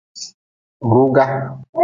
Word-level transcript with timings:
Ruga. 0.91 1.25